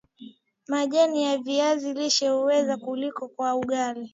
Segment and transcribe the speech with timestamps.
[0.67, 4.09] Majani ya viazi lishe huweza kuliwa kwa ugali